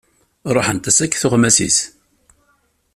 Ruḥent-as 0.55 0.97
akk 1.05 1.15
tuɣmas-is. 1.21 1.77